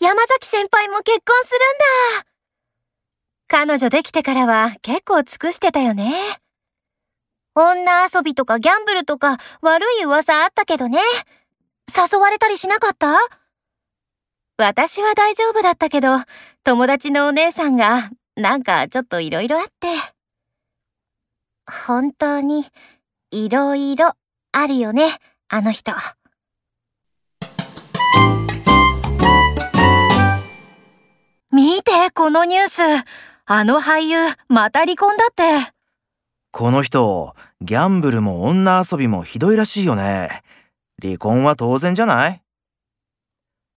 [0.00, 1.60] 山崎先輩も結婚するん
[2.22, 2.26] だ。
[3.48, 6.14] 彼女できてからは結構尽くしてたよね。
[7.54, 11.00] 女遊びとかギャンブルとか悪い噂あったけどね。
[11.94, 13.18] 誘われたりしなかった？
[14.56, 16.16] 私は大丈夫だったけど、
[16.64, 19.88] 友達のお姉さんがなんかちょっと色々あって。
[21.86, 22.64] 本当に
[23.30, 24.16] 色々
[24.52, 25.10] あるよね、
[25.48, 25.92] あの人。
[32.08, 32.80] このニュース。
[33.46, 35.72] あの俳優、また離婚だって。
[36.52, 40.42] この人、ギャンブルも女遊びもひどいらしいよね。
[41.02, 42.42] 離婚は当然じゃない？